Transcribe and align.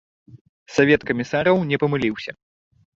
Савет 0.79 1.01
камісараў 1.11 1.65
не 1.73 1.77
памыліўся. 1.87 2.31